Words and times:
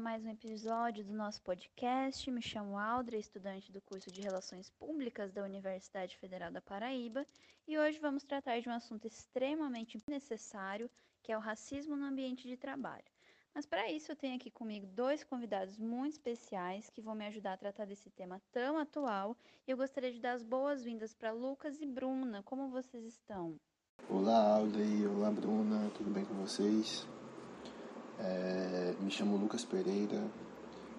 mais 0.00 0.24
um 0.24 0.30
episódio 0.30 1.04
do 1.04 1.12
nosso 1.12 1.42
podcast. 1.42 2.30
Me 2.30 2.40
chamo 2.40 2.78
Aldra, 2.78 3.18
estudante 3.18 3.70
do 3.70 3.82
curso 3.82 4.10
de 4.10 4.22
Relações 4.22 4.70
Públicas 4.70 5.30
da 5.30 5.44
Universidade 5.44 6.16
Federal 6.16 6.50
da 6.50 6.62
Paraíba, 6.62 7.26
e 7.68 7.78
hoje 7.78 7.98
vamos 7.98 8.24
tratar 8.24 8.60
de 8.60 8.68
um 8.68 8.72
assunto 8.72 9.06
extremamente 9.06 10.02
necessário, 10.08 10.90
que 11.22 11.30
é 11.30 11.36
o 11.36 11.40
racismo 11.40 11.96
no 11.96 12.06
ambiente 12.06 12.48
de 12.48 12.56
trabalho. 12.56 13.04
Mas 13.54 13.66
para 13.66 13.92
isso 13.92 14.10
eu 14.10 14.16
tenho 14.16 14.36
aqui 14.36 14.50
comigo 14.50 14.86
dois 14.86 15.22
convidados 15.22 15.76
muito 15.76 16.14
especiais 16.14 16.88
que 16.88 17.02
vão 17.02 17.14
me 17.14 17.26
ajudar 17.26 17.52
a 17.52 17.58
tratar 17.58 17.84
desse 17.84 18.08
tema 18.08 18.40
tão 18.50 18.78
atual, 18.78 19.36
e 19.68 19.70
eu 19.70 19.76
gostaria 19.76 20.12
de 20.12 20.18
dar 20.18 20.32
as 20.32 20.42
boas-vindas 20.42 21.12
para 21.12 21.30
Lucas 21.30 21.78
e 21.78 21.84
Bruna. 21.84 22.42
Como 22.44 22.70
vocês 22.70 23.04
estão? 23.04 23.54
Olá, 24.08 24.56
Aldra 24.56 24.82
e 24.82 25.06
olá, 25.06 25.30
Bruna. 25.30 25.90
Tudo 25.94 26.10
bem 26.10 26.24
com 26.24 26.34
vocês? 26.36 27.06
É, 28.22 28.94
me 29.00 29.10
chamo 29.10 29.36
Lucas 29.36 29.64
Pereira, 29.64 30.22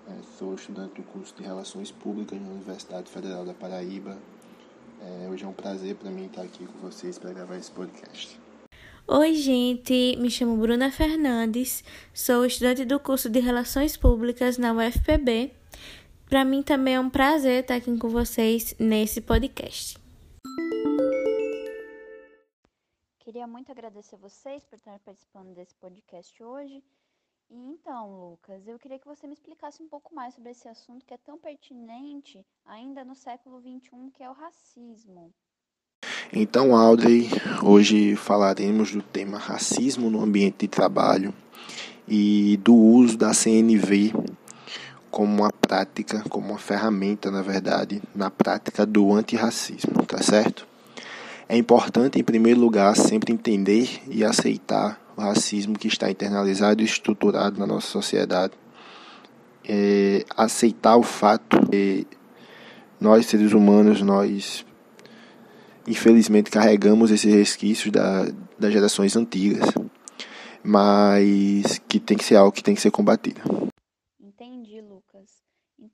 é, 0.08 0.24
sou 0.40 0.56
estudante 0.56 0.96
do 0.96 1.04
curso 1.04 1.36
de 1.36 1.44
Relações 1.44 1.92
Públicas 1.92 2.42
na 2.42 2.50
Universidade 2.50 3.12
Federal 3.12 3.46
da 3.46 3.54
Paraíba. 3.54 4.18
É, 5.00 5.30
hoje 5.30 5.44
é 5.44 5.48
um 5.48 5.54
prazer 5.54 5.96
para 5.96 6.10
mim 6.10 6.26
estar 6.26 6.42
aqui 6.42 6.66
com 6.66 6.80
vocês 6.80 7.20
para 7.20 7.32
gravar 7.32 7.58
esse 7.58 7.70
podcast. 7.72 8.40
Oi, 9.08 9.36
gente, 9.36 10.16
me 10.18 10.32
chamo 10.32 10.58
Bruna 10.58 10.92
Fernandes, 10.92 11.84
sou 12.12 12.44
estudante 12.44 12.86
do 12.86 13.00
curso 13.00 13.30
de 13.30 13.40
Relações 13.40 13.96
Públicas 13.96 14.58
na 14.58 14.74
UFPB. 14.74 15.52
Para 16.28 16.44
mim 16.44 16.64
também 16.64 16.96
é 16.96 17.00
um 17.00 17.10
prazer 17.10 17.62
estar 17.62 17.76
aqui 17.76 17.96
com 17.98 18.10
vocês 18.10 18.74
nesse 18.80 19.22
podcast. 19.22 20.00
Queria 23.20 23.46
muito 23.46 23.72
agradecer 23.72 24.18
vocês 24.18 24.64
por 24.66 24.78
estar 24.78 24.98
participando 25.00 25.54
desse 25.54 25.76
podcast 25.76 26.44
hoje 26.44 26.84
então, 27.54 28.30
Lucas, 28.30 28.66
eu 28.66 28.80
queria 28.80 28.98
que 28.98 29.05
você 29.05 29.27
me 29.27 29.34
explicasse 29.34 29.84
um 29.84 29.88
pouco 29.88 30.16
mais 30.16 30.34
sobre 30.34 30.52
esse 30.52 30.70
assunto 30.70 31.05
que 31.05 31.13
é 31.13 31.18
tão 31.18 31.38
pertinente 31.38 32.46
ainda 32.66 33.04
no 33.04 33.13
século 33.13 33.60
XXI, 33.60 34.10
que 34.13 34.24
é 34.24 34.30
o 34.30 34.34
racismo. 34.34 35.34
Então, 36.32 36.74
Audrey, 36.74 37.27
hoje 37.62 38.16
falaremos 38.16 38.94
do 38.94 39.02
tema 39.02 39.38
racismo 39.38 40.10
no 40.10 40.22
ambiente 40.22 40.60
de 40.60 40.70
trabalho 40.70 41.34
e 42.07 42.55
do 42.57 42.74
uso 42.74 43.18
da 43.18 43.34
CNV 43.34 44.13
como 45.10 45.41
uma 45.41 45.52
prática, 45.52 46.24
como 46.29 46.52
uma 46.52 46.57
ferramenta, 46.57 47.29
na 47.29 47.41
verdade, 47.41 48.02
na 48.16 48.32
prática 48.32 48.85
do 48.85 49.12
antirracismo, 49.12 50.05
tá 50.05 50.24
certo? 50.24 50.71
É 51.52 51.57
importante, 51.57 52.18
em 52.18 52.24
primeiro 52.24 52.62
lugar, 52.62 52.96
sempre 52.96 53.34
entender 53.34 54.02
e 54.07 54.24
aceitar 54.24 54.98
o 55.18 55.21
racismo 55.21 55.77
que 55.77 55.85
está 55.85 56.10
internalizado 56.10 56.82
e 56.82 56.85
estruturado 56.85 57.60
na 57.60 57.68
nossa 57.68 57.88
sociedade. 57.88 58.54
É, 59.68 60.24
aceitar 60.38 60.96
o 60.96 61.04
fato 61.04 61.60
que 61.70 62.07
nós, 63.02 63.26
seres 63.26 63.52
humanos, 63.52 64.02
nós 64.02 64.66
infelizmente 65.85 66.50
carregamos 66.50 67.12
esses 67.12 67.34
resquícios 67.34 67.91
da, 67.91 68.29
das 68.57 68.72
gerações 68.72 69.18
antigas, 69.18 69.72
mas 70.63 71.81
que 71.85 72.00
tem 72.00 72.16
que 72.16 72.24
ser 72.24 72.38
algo 72.38 72.53
que 72.53 72.63
tem 72.63 72.75
que 72.75 72.81
ser 72.81 72.91
combatido. 72.91 73.41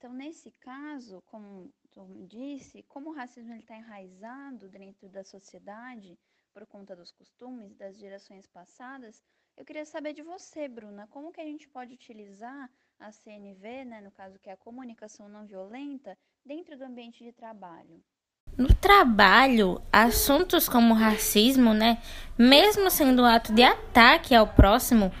Então, 0.08 0.16
nesse 0.16 0.50
caso, 0.52 1.22
como 1.26 1.70
tu 1.92 2.02
disse, 2.26 2.82
como 2.84 3.10
o 3.10 3.12
racismo 3.12 3.52
está 3.52 3.76
enraizado 3.76 4.66
dentro 4.66 5.06
da 5.06 5.22
sociedade, 5.22 6.18
por 6.54 6.66
conta 6.66 6.96
dos 6.96 7.12
costumes 7.12 7.74
das 7.76 7.98
gerações 7.98 8.46
passadas, 8.46 9.22
eu 9.54 9.66
queria 9.66 9.84
saber 9.84 10.14
de 10.14 10.22
você, 10.22 10.66
Bruna, 10.66 11.06
como 11.08 11.30
que 11.30 11.42
a 11.42 11.44
gente 11.44 11.68
pode 11.68 11.92
utilizar 11.92 12.70
a 12.98 13.12
CNV, 13.12 13.84
né, 13.84 14.00
no 14.00 14.10
caso 14.10 14.38
que 14.38 14.48
é 14.48 14.54
a 14.54 14.56
comunicação 14.56 15.28
não 15.28 15.44
violenta, 15.44 16.16
dentro 16.42 16.78
do 16.78 16.84
ambiente 16.84 17.22
de 17.22 17.32
trabalho? 17.32 18.02
No 18.56 18.74
trabalho, 18.74 19.82
assuntos 19.92 20.70
como 20.70 20.94
racismo, 20.94 21.74
né, 21.74 22.02
mesmo 22.38 22.90
sendo 22.90 23.20
um 23.20 23.26
ato 23.26 23.52
de 23.52 23.62
ataque 23.62 24.34
ao 24.34 24.46
próximo, 24.46 25.12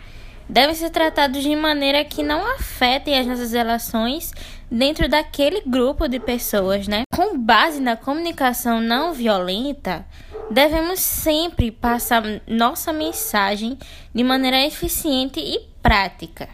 devem 0.48 0.74
ser 0.74 0.88
tratados 0.88 1.42
de 1.42 1.54
maneira 1.54 2.02
que 2.06 2.22
não 2.22 2.46
afetem 2.54 3.18
as 3.18 3.26
nossas 3.26 3.52
relações 3.52 4.32
dentro 4.70 5.08
daquele 5.08 5.62
grupo 5.62 6.08
de 6.08 6.20
pessoas, 6.20 6.86
né? 6.86 7.02
Com 7.14 7.38
base 7.38 7.80
na 7.80 7.96
comunicação 7.96 8.80
não 8.80 9.12
violenta, 9.12 10.06
devemos 10.50 11.00
sempre 11.00 11.70
passar 11.70 12.22
nossa 12.46 12.92
mensagem 12.92 13.78
de 14.14 14.24
maneira 14.24 14.64
eficiente 14.64 15.40
e 15.40 15.60
prática. 15.82 16.48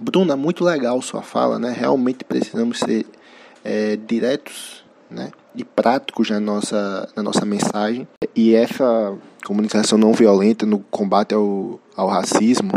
Bruna, 0.00 0.36
muito 0.36 0.64
legal 0.64 1.00
sua 1.02 1.22
fala, 1.22 1.58
né? 1.58 1.74
Realmente 1.76 2.24
precisamos 2.24 2.78
ser 2.78 3.06
é, 3.64 3.96
diretos, 3.96 4.84
né? 5.10 5.30
E 5.54 5.64
práticos 5.64 6.30
na 6.30 6.40
nossa, 6.40 7.08
na 7.14 7.22
nossa 7.22 7.44
mensagem. 7.44 8.06
E 8.34 8.54
essa 8.54 9.16
comunicação 9.44 9.98
não 9.98 10.12
violenta 10.12 10.64
no 10.64 10.78
combate 10.78 11.34
ao, 11.34 11.80
ao 11.96 12.08
racismo 12.08 12.70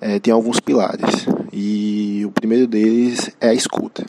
é, 0.00 0.18
tem 0.18 0.32
alguns 0.32 0.60
pilares. 0.60 1.26
E 1.60 2.24
o 2.24 2.30
primeiro 2.30 2.68
deles 2.68 3.32
é 3.40 3.48
a 3.48 3.52
escuta. 3.52 4.06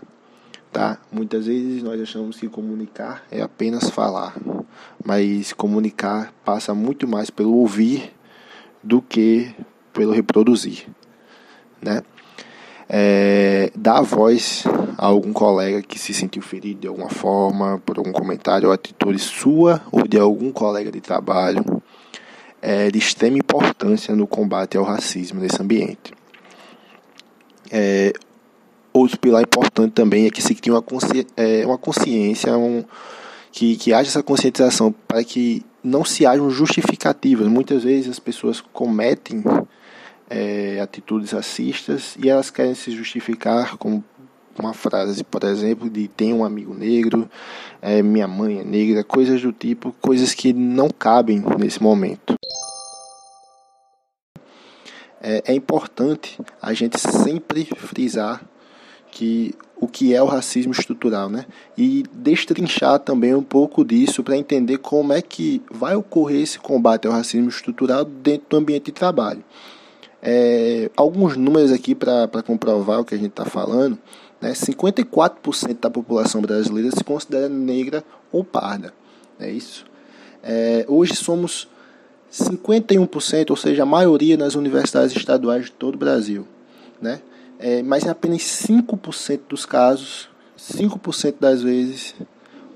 Tá? 0.71 0.99
Muitas 1.11 1.47
vezes 1.47 1.81
nós 1.81 1.99
achamos 1.99 2.37
que 2.37 2.47
comunicar 2.47 3.25
é 3.31 3.41
apenas 3.41 3.89
falar, 3.89 4.37
mas 5.03 5.51
comunicar 5.51 6.31
passa 6.45 6.75
muito 6.75 7.07
mais 7.07 7.31
pelo 7.31 7.55
ouvir 7.55 8.13
do 8.83 9.01
que 9.01 9.51
pelo 9.91 10.11
reproduzir, 10.11 10.85
né? 11.81 12.03
É, 12.87 13.71
dar 13.75 14.01
voz 14.01 14.63
a 14.95 15.07
algum 15.07 15.33
colega 15.33 15.81
que 15.81 15.97
se 15.97 16.13
sentiu 16.13 16.43
ferido 16.43 16.81
de 16.81 16.87
alguma 16.87 17.09
forma 17.09 17.81
por 17.83 17.97
algum 17.97 18.11
comentário 18.11 18.67
ou 18.67 18.73
atitude 18.73 19.17
sua 19.17 19.81
ou 19.91 20.07
de 20.07 20.19
algum 20.19 20.51
colega 20.51 20.91
de 20.91 21.01
trabalho 21.01 21.63
é 22.61 22.91
de 22.91 22.99
extrema 22.99 23.39
importância 23.39 24.16
no 24.16 24.27
combate 24.27 24.77
ao 24.77 24.83
racismo 24.83 25.39
nesse 25.39 25.59
ambiente. 25.59 26.19
É, 27.72 28.13
outro 28.94 29.19
pilar 29.19 29.41
importante 29.41 29.94
também 29.94 30.25
é 30.25 30.30
que 30.30 30.41
se 30.41 30.56
crie 30.56 30.72
uma, 30.72 30.81
consci, 30.81 31.25
é, 31.35 31.66
uma 31.66 31.78
consciência, 31.78 32.57
um, 32.57 32.84
que, 33.52 33.75
que 33.78 33.94
haja 33.94 34.09
essa 34.09 34.24
conscientização 34.24 34.94
para 35.07 35.24
que 35.24 35.63
não 35.84 36.03
se 36.03 36.25
hajam 36.25 36.50
justificativas. 36.50 37.47
Muitas 37.47 37.84
vezes 37.84 38.09
as 38.09 38.19
pessoas 38.19 38.62
cometem 38.62 39.44
é, 40.29 40.79
atitudes 40.81 41.31
racistas 41.31 42.16
e 42.22 42.29
elas 42.29 42.50
querem 42.50 42.75
se 42.75 42.91
justificar 42.91 43.78
com 43.78 44.03
uma 44.58 44.74
frase, 44.74 45.24
por 45.24 45.44
exemplo, 45.44 45.90
de 45.90 46.08
tem 46.09 46.34
um 46.34 46.44
amigo 46.44 46.74
negro, 46.74 47.29
é, 47.81 48.02
minha 48.02 48.28
mãe 48.28 48.59
é 48.59 48.63
negra, 48.63 49.03
coisas 49.03 49.41
do 49.41 49.53
tipo, 49.53 49.96
coisas 50.02 50.34
que 50.34 50.52
não 50.52 50.90
cabem 50.90 51.41
nesse 51.58 51.81
momento. 51.81 52.35
É, 55.22 55.44
é 55.47 55.53
importante 55.53 56.40
a 56.62 56.74
gente 56.74 57.00
sempre 57.00 57.66
frisar 57.66 58.41
que 59.12 59.56
o 59.81 59.88
que 59.88 60.13
é 60.13 60.22
o 60.22 60.25
racismo 60.25 60.74
estrutural, 60.74 61.30
né? 61.30 61.46
E 61.78 62.03
destrinchar 62.12 63.00
também 63.00 63.34
um 63.34 63.41
pouco 63.41 63.85
disso 63.85 64.24
para 64.24 64.35
entender 64.35 64.78
como 64.78 65.13
é 65.13 65.22
que 65.22 65.62
vai 65.72 65.96
ocorrer 65.96 66.41
esse 66.41 66.59
combate 66.59 67.08
ao 67.08 67.13
racismo 67.13 67.47
estrutural 67.47 68.03
dentro 68.03 68.47
do 68.50 68.58
ambiente 68.58 68.85
de 68.85 68.91
trabalho. 68.91 69.44
É, 70.22 70.91
alguns 70.97 71.38
números 71.38 71.72
aqui 71.72 71.96
para 71.96 72.28
comprovar 72.46 73.00
o 73.00 73.06
que 73.06 73.16
a 73.16 73.18
gente 73.18 73.29
está 73.29 73.46
falando. 73.46 73.97
Né? 74.41 74.52
54% 74.52 75.79
da 75.79 75.90
população 75.90 76.41
brasileira 76.41 76.91
se 76.91 77.03
considera 77.03 77.47
negra 77.47 78.03
ou 78.31 78.44
parda. 78.44 78.94
É 79.40 79.50
isso. 79.50 79.85
É, 80.44 80.85
hoje 80.88 81.16
somos 81.16 81.69
51%, 82.31 83.49
ou 83.49 83.55
seja, 83.55 83.84
a 83.84 83.85
maioria 83.85 84.37
nas 84.37 84.55
universidades 84.55 85.16
estaduais 85.16 85.66
de 85.66 85.72
todo 85.72 85.96
o 85.96 85.97
Brasil. 85.97 86.47
Né? 87.02 87.22
É, 87.58 87.81
mas 87.81 88.05
em 88.05 88.09
apenas 88.09 88.41
5% 88.41 89.41
dos 89.49 89.66
casos, 89.66 90.29
5% 90.58 91.35
das 91.40 91.61
vezes, 91.61 92.16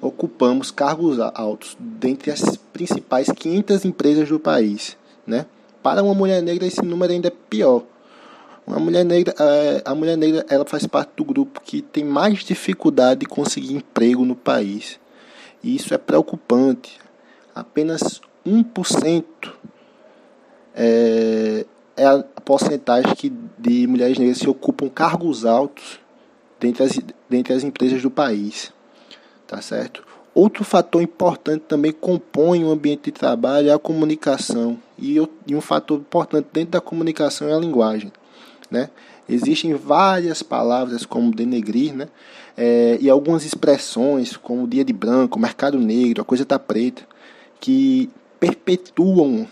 ocupamos 0.02 0.72
cargos 0.72 1.20
altos 1.20 1.78
dentre 1.80 2.32
as 2.32 2.58
principais 2.74 3.28
500 3.30 3.86
empresas 3.86 4.30
do 4.30 4.40
país. 4.40 4.98
Né? 5.26 5.46
Para 5.82 6.04
uma 6.04 6.14
mulher 6.14 6.42
negra, 6.42 6.66
esse 6.66 6.82
número 6.82 7.14
ainda 7.14 7.28
é 7.28 7.34
pior. 7.50 7.84
Uma 8.66 8.80
mulher 8.80 9.04
negra, 9.04 9.36
é, 9.38 9.82
a 9.84 9.94
mulher 9.94 10.18
negra 10.18 10.46
ela 10.50 10.66
faz 10.66 10.88
parte 10.88 11.12
do 11.18 11.26
grupo 11.26 11.62
que 11.62 11.82
tem 11.82 12.04
mais 12.04 12.40
dificuldade 12.40 13.22
de 13.22 13.26
conseguir 13.26 13.74
emprego 13.74 14.24
no 14.24 14.36
país. 14.36 15.00
E 15.62 15.76
isso 15.76 15.94
é 15.94 15.98
preocupante. 15.98 16.98
Apenas 17.54 18.22
1% 18.46 19.24
é, 20.76 21.66
é 21.96 22.06
a 22.06 22.24
porcentagem 22.44 23.16
que 23.16 23.32
de 23.58 23.88
mulheres 23.88 24.18
negras 24.18 24.40
que 24.40 24.50
ocupam 24.50 24.90
cargos 24.90 25.46
altos 25.46 26.00
dentre 26.60 26.84
as, 26.84 27.00
dentre 27.30 27.54
as 27.54 27.64
empresas 27.64 28.02
do 28.02 28.12
país. 28.12 28.72
Tá 29.48 29.62
certo? 29.62 30.04
Outro 30.34 30.64
fator 30.64 31.02
importante 31.02 31.66
também 31.68 31.92
compõe 31.92 32.64
o 32.64 32.72
ambiente 32.72 33.06
de 33.06 33.12
trabalho 33.12 33.70
é 33.70 33.74
a 33.74 33.78
comunicação. 33.78 34.80
E, 34.98 35.18
e 35.46 35.56
um 35.56 35.62
fator 35.62 36.00
importante 36.00 36.48
dentro 36.52 36.72
da 36.72 36.82
comunicação 36.82 37.48
é 37.48 37.54
a 37.54 37.60
linguagem. 37.60 38.12
né? 38.72 38.90
Existem 39.30 39.74
várias 39.76 40.42
palavras 40.42 41.06
como 41.06 41.34
denegrir, 41.34 41.94
né? 41.94 42.10
É, 42.58 42.98
e 43.00 43.10
algumas 43.10 43.46
expressões 43.46 44.36
como 44.36 44.68
dia 44.68 44.84
de 44.84 44.94
branco, 44.94 45.40
mercado 45.40 45.80
negro, 45.80 46.22
a 46.22 46.26
coisa 46.26 46.46
tá 46.46 46.60
preta, 46.60 47.04
que 47.60 48.10
perpetuam 48.44 49.48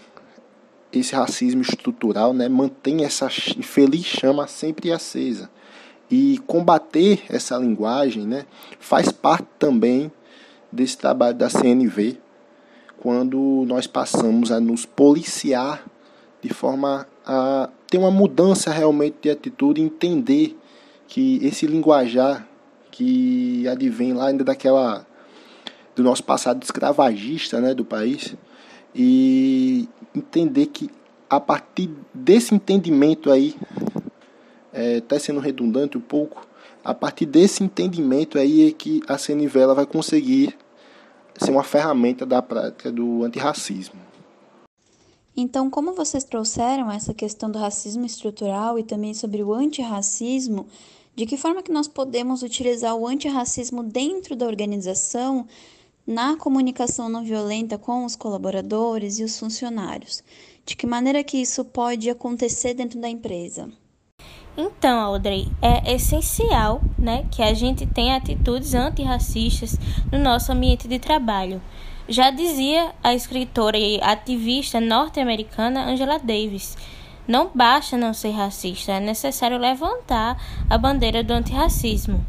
esse 0.92 1.16
racismo 1.16 1.62
estrutural, 1.62 2.34
né? 2.34 2.50
Mantém 2.50 3.06
essa 3.06 3.28
infeliz 3.58 4.04
chama 4.04 4.48
sempre 4.48 4.92
acesa. 4.92 5.50
E 6.10 6.38
combater 6.46 7.24
essa 7.30 7.56
linguagem, 7.56 8.28
né? 8.28 8.46
Faz 8.82 9.10
parte 9.10 9.48
também 9.58 10.12
desse 10.70 10.98
trabalho 10.98 11.38
da 11.38 11.50
CNV, 11.50 12.18
quando 13.00 13.64
nós 13.66 13.88
passamos 13.88 14.52
a 14.52 14.60
nos 14.60 14.86
policiar 14.86 15.86
de 16.42 16.50
forma 16.50 17.08
a 17.26 17.70
ter 17.88 17.98
uma 17.98 18.12
mudança 18.12 18.72
realmente 18.72 19.16
de 19.22 19.30
atitude, 19.30 19.80
entender 19.80 20.58
que 21.08 21.40
esse 21.42 21.66
linguajar 21.66 22.46
que 22.92 23.66
advém 23.70 24.12
lá 24.12 24.28
ainda 24.28 24.44
daquela 24.44 25.08
do 25.96 26.04
nosso 26.04 26.26
passado 26.26 26.62
escravagista, 26.62 27.62
né, 27.62 27.74
do 27.74 27.86
país, 27.86 28.36
e 28.94 29.88
entender 30.16 30.68
que 30.68 30.90
a 31.30 31.40
partir 31.40 31.90
desse 32.14 32.54
entendimento 32.54 33.32
aí, 33.32 33.56
é, 34.74 34.98
até 34.98 35.18
sendo 35.18 35.40
redundante 35.40 35.98
um 35.98 36.02
pouco, 36.02 36.46
a 36.84 36.94
partir 36.94 37.26
desse 37.26 37.64
entendimento 37.64 38.38
aí 38.38 38.68
é 38.68 38.72
que 38.72 39.02
a 39.08 39.18
CNV 39.18 39.74
vai 39.76 39.86
conseguir 39.86 40.58
ser 41.38 41.52
uma 41.52 41.64
ferramenta 41.64 42.26
da 42.26 42.42
prática 42.42 42.92
do 42.92 43.24
antirracismo. 43.24 44.00
Então, 45.36 45.70
como 45.70 45.94
vocês 45.94 46.24
trouxeram 46.24 46.92
essa 46.92 47.14
questão 47.14 47.50
do 47.50 47.58
racismo 47.58 48.06
estrutural 48.06 48.78
e 48.78 48.84
também 48.84 49.14
sobre 49.14 49.42
o 49.42 49.54
antirracismo, 49.54 50.68
de 51.16 51.26
que 51.26 51.38
forma 51.38 51.64
que 51.64 51.72
nós 51.72 51.88
podemos 51.88 52.44
utilizar 52.44 52.96
o 52.96 53.08
antirracismo 53.08 53.84
dentro 53.84 54.36
da 54.36 54.46
organização 54.46 55.48
na 56.12 56.36
comunicação 56.36 57.08
não 57.08 57.24
violenta 57.24 57.78
com 57.78 58.04
os 58.04 58.18
colaboradores 58.18 59.18
e 59.18 59.24
os 59.24 59.40
funcionários? 59.40 60.22
De 60.66 60.76
que 60.76 60.86
maneira 60.86 61.24
que 61.24 61.38
isso 61.38 61.64
pode 61.64 62.10
acontecer 62.10 62.74
dentro 62.74 63.00
da 63.00 63.08
empresa? 63.08 63.70
Então, 64.58 65.00
Audrey, 65.00 65.48
é 65.62 65.94
essencial 65.94 66.82
né, 67.00 67.26
que 67.32 67.42
a 67.42 67.54
gente 67.54 67.88
tenha 67.88 68.18
atitudes 68.18 68.74
antirracistas 68.74 69.80
no 70.12 70.20
nosso 70.20 70.52
ambiente 70.52 70.86
de 70.86 71.00
trabalho. 71.00 71.62
Já 72.10 72.30
dizia 72.30 72.94
a 73.02 73.14
escritora 73.14 73.78
e 73.78 74.02
ativista 74.02 74.82
norte-americana 74.82 75.86
Angela 75.86 76.20
Davis: 76.20 76.78
não 77.26 77.50
basta 77.56 77.96
não 77.96 78.14
ser 78.14 78.32
racista, 78.32 78.92
é 78.92 79.00
necessário 79.00 79.58
levantar 79.58 80.38
a 80.70 80.78
bandeira 80.78 81.24
do 81.24 81.32
antirracismo. 81.32 82.26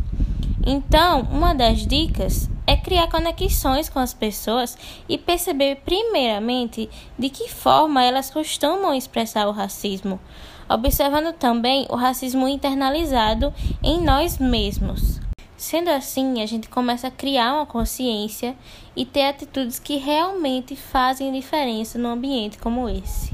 Então, 0.64 1.22
uma 1.32 1.52
das 1.52 1.84
dicas 1.84 2.48
é 2.66 2.76
criar 2.76 3.08
conexões 3.08 3.88
com 3.88 3.98
as 3.98 4.14
pessoas 4.14 4.76
e 5.08 5.18
perceber, 5.18 5.82
primeiramente, 5.84 6.88
de 7.18 7.28
que 7.28 7.48
forma 7.48 8.04
elas 8.04 8.30
costumam 8.30 8.94
expressar 8.94 9.46
o 9.48 9.52
racismo 9.52 10.20
observando 10.68 11.32
também 11.34 11.86
o 11.90 11.96
racismo 11.96 12.48
internalizado 12.48 13.52
em 13.82 14.02
nós 14.02 14.38
mesmos. 14.38 15.20
Sendo 15.56 15.90
assim, 15.90 16.42
a 16.42 16.46
gente 16.46 16.68
começa 16.68 17.06
a 17.06 17.10
criar 17.10 17.54
uma 17.54 17.66
consciência 17.66 18.56
e 18.96 19.04
ter 19.04 19.24
atitudes 19.24 19.78
que 19.78 19.96
realmente 19.96 20.74
fazem 20.74 21.32
diferença 21.32 21.98
num 21.98 22.10
ambiente 22.10 22.58
como 22.58 22.88
esse. 22.88 23.32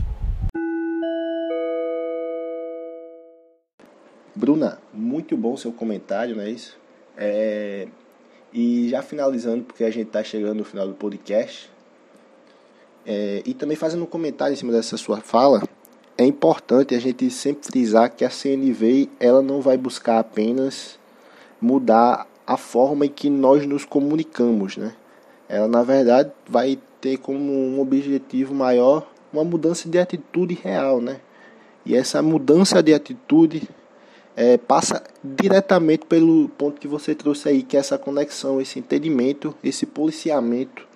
Bruna, 4.34 4.78
muito 4.92 5.36
bom 5.36 5.56
seu 5.56 5.72
comentário, 5.72 6.36
não 6.36 6.42
é 6.42 6.50
isso? 6.50 6.78
É... 7.16 7.88
E 8.52 8.88
já 8.88 9.02
finalizando, 9.02 9.64
porque 9.64 9.84
a 9.84 9.90
gente 9.90 10.06
está 10.06 10.22
chegando 10.24 10.58
no 10.58 10.64
final 10.64 10.86
do 10.86 10.94
podcast, 10.94 11.70
é... 13.06 13.42
e 13.44 13.54
também 13.54 13.76
fazendo 13.76 14.02
um 14.02 14.06
comentário 14.06 14.54
em 14.54 14.56
cima 14.56 14.72
dessa 14.72 14.96
sua 14.96 15.18
fala, 15.18 15.62
é 16.16 16.24
importante 16.24 16.94
a 16.94 16.98
gente 16.98 17.30
sempre 17.30 17.66
frisar 17.66 18.10
que 18.10 18.24
a 18.24 18.30
CNV 18.30 19.08
ela 19.20 19.40
não 19.40 19.60
vai 19.60 19.76
buscar 19.76 20.18
apenas 20.18 20.98
mudar 21.60 22.26
a 22.46 22.56
forma 22.56 23.06
em 23.06 23.08
que 23.08 23.30
nós 23.30 23.66
nos 23.66 23.84
comunicamos, 23.84 24.76
né? 24.76 24.94
Ela 25.48 25.68
na 25.68 25.82
verdade 25.82 26.32
vai 26.48 26.78
ter 27.00 27.18
como 27.18 27.52
um 27.52 27.80
objetivo 27.80 28.54
maior 28.54 29.06
uma 29.32 29.44
mudança 29.44 29.88
de 29.88 29.98
atitude 29.98 30.54
real, 30.54 31.00
né? 31.00 31.20
E 31.84 31.94
essa 31.94 32.22
mudança 32.22 32.82
de 32.82 32.92
atitude 32.92 33.68
é, 34.40 34.56
passa 34.56 35.02
diretamente 35.24 36.06
pelo 36.06 36.48
ponto 36.50 36.80
que 36.80 36.86
você 36.86 37.12
trouxe 37.12 37.48
aí, 37.48 37.60
que 37.60 37.76
é 37.76 37.80
essa 37.80 37.98
conexão, 37.98 38.60
esse 38.60 38.78
entendimento, 38.78 39.52
esse 39.64 39.84
policiamento 39.84 40.86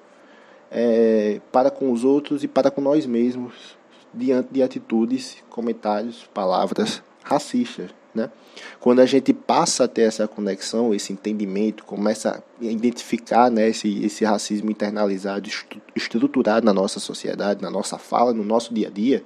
é, 0.71 1.41
para 1.50 1.69
com 1.69 1.91
os 1.91 2.05
outros 2.05 2.44
e 2.44 2.49
para 2.49 2.71
com 2.71 2.81
nós 2.81 3.05
mesmos, 3.05 3.77
diante 4.15 4.50
de 4.53 4.62
atitudes, 4.62 5.39
comentários, 5.50 6.25
palavras 6.33 7.03
racistas. 7.25 7.91
Né? 8.15 8.31
Quando 8.79 9.00
a 9.00 9.06
gente 9.06 9.33
passa 9.33 9.85
a 9.85 9.89
ter 9.89 10.03
essa 10.03 10.29
conexão, 10.29 10.94
esse 10.94 11.12
entendimento, 11.12 11.85
começa 11.85 12.44
a 12.61 12.65
identificar 12.65 13.50
né, 13.50 13.71
esse, 13.71 14.05
esse 14.05 14.25
racismo 14.25 14.71
internalizado, 14.71 15.50
estruturado 15.97 16.65
na 16.65 16.73
nossa 16.73 17.00
sociedade, 17.00 17.61
na 17.61 17.71
nossa 17.71 17.99
fala, 17.99 18.33
no 18.33 18.44
nosso 18.44 18.73
dia 18.73 18.87
a 18.87 18.91
dia, 18.91 19.25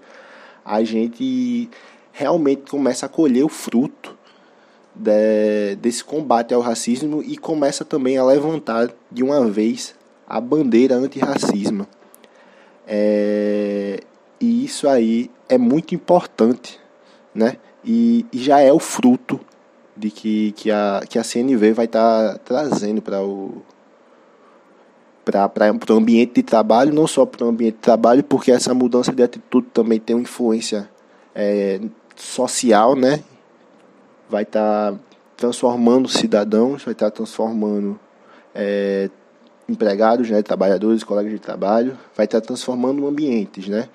a 0.64 0.82
gente 0.82 1.68
realmente 2.16 2.70
começa 2.70 3.04
a 3.04 3.10
colher 3.10 3.44
o 3.44 3.48
fruto 3.48 4.16
de, 4.94 5.76
desse 5.76 6.02
combate 6.02 6.54
ao 6.54 6.62
racismo 6.62 7.22
e 7.22 7.36
começa 7.36 7.84
também 7.84 8.16
a 8.16 8.24
levantar 8.24 8.90
de 9.12 9.22
uma 9.22 9.46
vez 9.50 9.94
a 10.26 10.40
bandeira 10.40 10.94
antirracismo. 10.94 11.86
É, 12.86 14.00
e 14.40 14.64
isso 14.64 14.88
aí 14.88 15.30
é 15.46 15.58
muito 15.58 15.94
importante, 15.94 16.80
né? 17.34 17.58
E, 17.84 18.24
e 18.32 18.38
já 18.38 18.60
é 18.60 18.72
o 18.72 18.78
fruto 18.78 19.38
de 19.94 20.10
que, 20.10 20.52
que, 20.52 20.70
a, 20.70 21.02
que 21.06 21.18
a 21.18 21.24
CNV 21.24 21.74
vai 21.74 21.84
estar 21.84 22.32
tá 22.32 22.38
trazendo 22.42 23.02
para 23.02 23.22
o 23.22 23.62
para 25.22 25.50
o 25.90 25.96
ambiente 25.96 26.34
de 26.36 26.42
trabalho, 26.44 26.94
não 26.94 27.06
só 27.06 27.26
para 27.26 27.44
o 27.44 27.48
ambiente 27.48 27.74
de 27.74 27.80
trabalho, 27.80 28.22
porque 28.22 28.52
essa 28.52 28.72
mudança 28.72 29.12
de 29.12 29.22
atitude 29.22 29.66
também 29.72 29.98
tem 29.98 30.14
uma 30.14 30.22
influência 30.22 30.88
é, 31.34 31.80
social, 32.16 32.96
né? 32.96 33.22
Vai 34.28 34.42
estar 34.42 34.92
tá 34.92 34.98
transformando 35.36 36.08
cidadãos, 36.08 36.82
vai 36.82 36.92
estar 36.92 37.10
tá 37.10 37.16
transformando 37.16 37.98
é, 38.54 39.10
empregados, 39.68 40.28
né, 40.30 40.42
trabalhadores, 40.42 41.04
colegas 41.04 41.32
de 41.32 41.38
trabalho, 41.38 41.96
vai 42.16 42.24
estar 42.26 42.40
tá 42.40 42.46
transformando 42.46 43.06
ambientes, 43.06 43.68
né? 43.68 43.88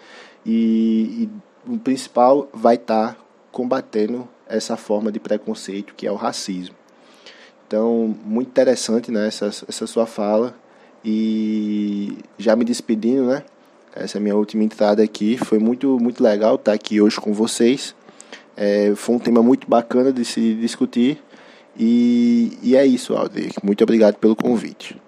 e, 0.45 1.29
e 1.67 1.71
o 1.71 1.77
principal 1.77 2.49
vai 2.53 2.75
estar 2.75 3.13
tá 3.13 3.17
combatendo 3.51 4.27
essa 4.47 4.75
forma 4.75 5.11
de 5.11 5.19
preconceito 5.19 5.93
que 5.95 6.07
é 6.07 6.11
o 6.11 6.15
racismo. 6.15 6.75
Então, 7.67 8.15
muito 8.25 8.49
interessante 8.49 9.11
né, 9.11 9.27
essa, 9.27 9.47
essa 9.47 9.87
sua 9.87 10.05
fala. 10.05 10.53
E 11.03 12.17
já 12.37 12.55
me 12.55 12.63
despedindo, 12.63 13.25
né? 13.25 13.43
Essa 13.95 14.17
é 14.17 14.19
a 14.19 14.21
minha 14.21 14.35
última 14.35 14.63
entrada 14.63 15.01
aqui. 15.01 15.37
Foi 15.37 15.57
muito, 15.57 15.97
muito 15.99 16.21
legal 16.21 16.55
estar 16.55 16.73
aqui 16.73 17.01
hoje 17.01 17.19
com 17.19 17.33
vocês. 17.33 17.95
É, 18.55 18.93
foi 18.95 19.15
um 19.15 19.19
tema 19.19 19.41
muito 19.41 19.67
bacana 19.69 20.11
de 20.11 20.23
se 20.25 20.55
discutir. 20.55 21.21
E, 21.77 22.57
e 22.61 22.75
é 22.75 22.85
isso, 22.85 23.15
Aldir. 23.15 23.51
Muito 23.63 23.83
obrigado 23.83 24.15
pelo 24.17 24.35
convite. 24.35 24.99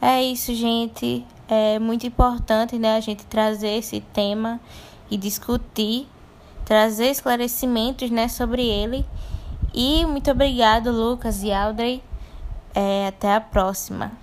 É 0.00 0.22
isso, 0.22 0.54
gente. 0.54 1.24
É 1.48 1.78
muito 1.78 2.06
importante 2.06 2.78
né, 2.78 2.96
a 2.96 3.00
gente 3.00 3.24
trazer 3.26 3.78
esse 3.78 4.00
tema 4.12 4.60
e 5.10 5.16
discutir, 5.16 6.08
trazer 6.64 7.10
esclarecimentos 7.10 8.10
né, 8.10 8.26
sobre 8.28 8.66
ele. 8.66 9.04
E 9.74 10.04
muito 10.06 10.30
obrigado, 10.30 10.90
Lucas 10.90 11.42
e 11.42 11.52
Audrey. 11.52 12.02
É, 12.74 13.08
até 13.08 13.34
a 13.34 13.40
próxima. 13.40 14.21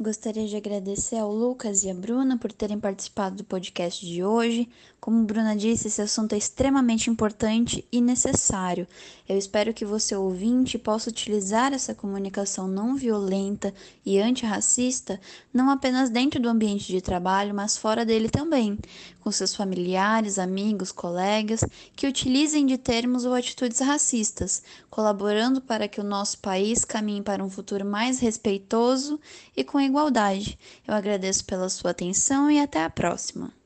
Gostaria 0.00 0.46
de 0.46 0.54
agradecer 0.56 1.16
ao 1.16 1.34
Lucas 1.34 1.82
e 1.82 1.90
à 1.90 1.94
Bruna 1.94 2.38
por 2.38 2.52
terem 2.52 2.78
participado 2.78 3.34
do 3.34 3.42
podcast 3.42 4.06
de 4.06 4.22
hoje. 4.22 4.68
Como 5.00 5.24
Bruna 5.24 5.56
disse, 5.56 5.88
esse 5.88 6.00
assunto 6.00 6.34
é 6.34 6.38
extremamente 6.38 7.10
importante 7.10 7.84
e 7.90 8.00
necessário. 8.00 8.86
Eu 9.28 9.36
espero 9.36 9.74
que 9.74 9.84
você, 9.84 10.14
ouvinte, 10.14 10.78
possa 10.78 11.10
utilizar 11.10 11.72
essa 11.72 11.96
comunicação 11.96 12.68
não 12.68 12.94
violenta 12.94 13.74
e 14.06 14.20
antirracista 14.20 15.20
não 15.52 15.68
apenas 15.68 16.10
dentro 16.10 16.40
do 16.40 16.48
ambiente 16.48 16.86
de 16.86 17.00
trabalho, 17.00 17.52
mas 17.52 17.76
fora 17.76 18.04
dele 18.04 18.28
também, 18.28 18.78
com 19.20 19.32
seus 19.32 19.54
familiares, 19.54 20.38
amigos, 20.38 20.92
colegas 20.92 21.64
que 21.94 22.06
utilizem 22.06 22.64
de 22.66 22.78
termos 22.78 23.24
ou 23.24 23.34
atitudes 23.34 23.80
racistas, 23.80 24.62
colaborando 24.88 25.60
para 25.60 25.86
que 25.86 26.00
o 26.00 26.04
nosso 26.04 26.38
país 26.38 26.84
caminhe 26.84 27.22
para 27.22 27.44
um 27.44 27.50
futuro 27.50 27.84
mais 27.84 28.18
respeitoso 28.20 29.20
e 29.56 29.62
com 29.62 29.78
igualdade. 29.88 30.58
Eu 30.86 30.94
agradeço 30.94 31.44
pela 31.44 31.68
sua 31.68 31.90
atenção 31.90 32.50
e 32.50 32.60
até 32.60 32.84
a 32.84 32.90
próxima. 32.90 33.57